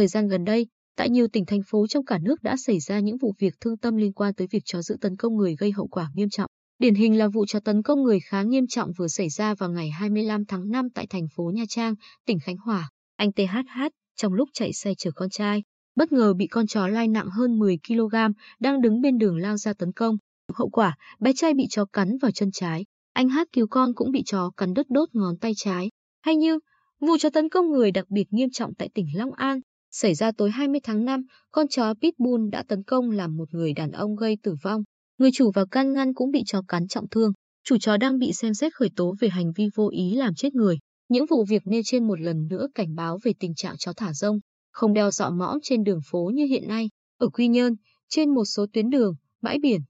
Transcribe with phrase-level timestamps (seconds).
[0.00, 0.66] Thời gian gần đây,
[0.96, 3.76] tại nhiều tỉnh thành phố trong cả nước đã xảy ra những vụ việc thương
[3.76, 6.50] tâm liên quan tới việc chó dữ tấn công người gây hậu quả nghiêm trọng.
[6.78, 9.70] Điển hình là vụ chó tấn công người khá nghiêm trọng vừa xảy ra vào
[9.70, 11.94] ngày 25 tháng 5 tại thành phố Nha Trang,
[12.26, 12.90] tỉnh Khánh Hòa.
[13.16, 13.80] Anh THH
[14.16, 15.62] trong lúc chạy xe chở con trai,
[15.96, 18.14] bất ngờ bị con chó lai nặng hơn 10 kg
[18.60, 20.16] đang đứng bên đường lao ra tấn công.
[20.54, 22.84] Hậu quả, bé trai bị chó cắn vào chân trái.
[23.12, 25.90] Anh Hát cứu con cũng bị chó cắn đứt đốt ngón tay trái.
[26.22, 26.58] Hay như,
[27.00, 30.32] vụ chó tấn công người đặc biệt nghiêm trọng tại tỉnh Long An, xảy ra
[30.32, 34.16] tối 20 tháng 5, con chó Pitbull đã tấn công làm một người đàn ông
[34.16, 34.82] gây tử vong.
[35.18, 37.32] Người chủ và can ngăn cũng bị chó cắn trọng thương.
[37.64, 40.54] Chủ chó đang bị xem xét khởi tố về hành vi vô ý làm chết
[40.54, 40.78] người.
[41.08, 44.12] Những vụ việc nêu trên một lần nữa cảnh báo về tình trạng chó thả
[44.12, 44.38] rông,
[44.72, 46.88] không đeo dọ mõm trên đường phố như hiện nay.
[47.18, 47.76] Ở Quy Nhơn,
[48.08, 49.80] trên một số tuyến đường, bãi biển,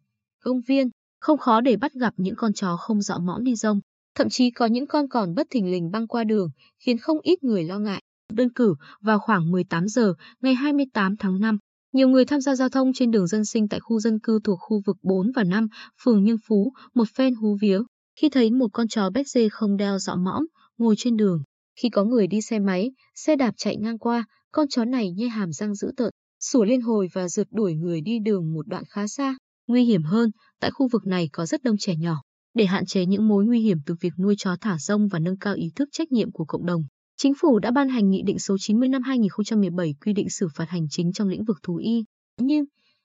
[0.41, 0.89] công viên,
[1.21, 3.81] không khó để bắt gặp những con chó không dọ mõm đi rông.
[4.15, 6.49] Thậm chí có những con còn bất thình lình băng qua đường,
[6.79, 8.03] khiến không ít người lo ngại.
[8.33, 11.59] Đơn cử, vào khoảng 18 giờ ngày 28 tháng 5,
[11.93, 14.59] nhiều người tham gia giao thông trên đường dân sinh tại khu dân cư thuộc
[14.61, 15.69] khu vực 4 và 5,
[16.05, 17.81] phường Nhân Phú, một phen hú vía,
[18.21, 20.47] khi thấy một con chó béc dê không đeo dọ mõm,
[20.79, 21.43] ngồi trên đường.
[21.83, 25.29] Khi có người đi xe máy, xe đạp chạy ngang qua, con chó này nhe
[25.29, 28.85] hàm răng dữ tợn, sủa liên hồi và rượt đuổi người đi đường một đoạn
[28.89, 29.37] khá xa.
[29.67, 32.23] Nguy hiểm hơn, tại khu vực này có rất đông trẻ nhỏ.
[32.55, 35.39] Để hạn chế những mối nguy hiểm từ việc nuôi chó thả rông và nâng
[35.39, 36.83] cao ý thức trách nhiệm của cộng đồng,
[37.23, 40.69] Chính phủ đã ban hành Nghị định số 90 năm 2017 quy định xử phạt
[40.69, 42.05] hành chính trong lĩnh vực thú y.
[42.39, 42.65] Nhưng,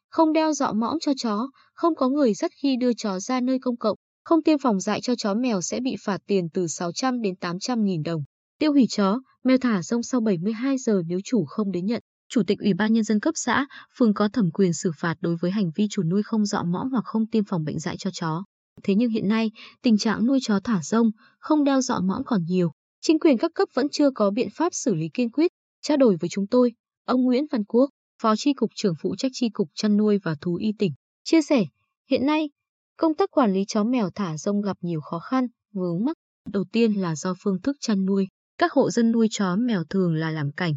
[0.10, 3.60] không đeo dọ mõm cho chó, không có người dắt khi đưa chó ra nơi
[3.60, 7.22] công cộng, không tiêm phòng dại cho chó mèo sẽ bị phạt tiền từ 600
[7.22, 8.24] đến 800 nghìn đồng.
[8.60, 12.02] Tiêu hủy chó, mèo thả rông sau 72 giờ nếu chủ không đến nhận.
[12.30, 13.66] Chủ tịch Ủy ban Nhân dân cấp xã,
[13.98, 16.92] phường có thẩm quyền xử phạt đối với hành vi chủ nuôi không dọ mõm
[16.92, 18.44] hoặc không tiêm phòng bệnh dại cho chó.
[18.84, 22.46] Thế nhưng hiện nay, tình trạng nuôi chó thả rông, không đeo dọ mõm còn
[22.46, 22.72] nhiều.
[23.08, 25.52] Chính quyền các cấp vẫn chưa có biện pháp xử lý kiên quyết.
[25.82, 26.72] Trao đổi với chúng tôi,
[27.06, 27.90] ông Nguyễn Văn Quốc,
[28.22, 30.92] Phó Tri Cục trưởng phụ trách Tri Cục Chăn nuôi và Thú y tỉnh,
[31.24, 31.66] chia sẻ,
[32.10, 32.50] hiện nay,
[32.98, 36.18] công tác quản lý chó mèo thả rông gặp nhiều khó khăn, vướng mắc.
[36.50, 38.28] Đầu tiên là do phương thức chăn nuôi.
[38.58, 40.74] Các hộ dân nuôi chó mèo thường là làm cảnh,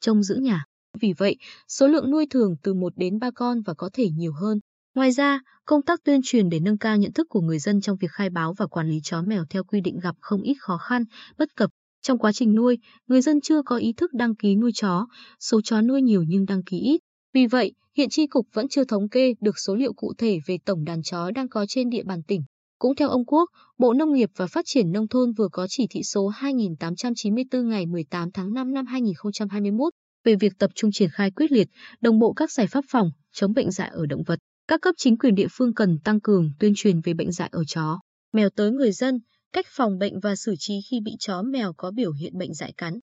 [0.00, 0.64] trông giữ nhà.
[1.00, 1.36] Vì vậy,
[1.68, 4.58] số lượng nuôi thường từ 1 đến 3 con và có thể nhiều hơn.
[4.94, 7.96] Ngoài ra, công tác tuyên truyền để nâng cao nhận thức của người dân trong
[8.00, 10.78] việc khai báo và quản lý chó mèo theo quy định gặp không ít khó
[10.78, 11.04] khăn,
[11.38, 11.70] bất cập.
[12.02, 15.06] Trong quá trình nuôi, người dân chưa có ý thức đăng ký nuôi chó,
[15.40, 17.00] số chó nuôi nhiều nhưng đăng ký ít.
[17.34, 20.58] Vì vậy, hiện tri cục vẫn chưa thống kê được số liệu cụ thể về
[20.64, 22.42] tổng đàn chó đang có trên địa bàn tỉnh.
[22.78, 25.86] Cũng theo ông Quốc, Bộ Nông nghiệp và Phát triển Nông thôn vừa có chỉ
[25.90, 29.92] thị số 2894 ngày 18 tháng 5 năm 2021
[30.24, 31.68] về việc tập trung triển khai quyết liệt,
[32.00, 34.38] đồng bộ các giải pháp phòng, chống bệnh dại ở động vật.
[34.70, 37.64] Các cấp chính quyền địa phương cần tăng cường tuyên truyền về bệnh dạy ở
[37.64, 38.00] chó,
[38.32, 39.18] mèo tới người dân,
[39.52, 42.72] cách phòng bệnh và xử trí khi bị chó mèo có biểu hiện bệnh dại
[42.76, 42.98] cắn.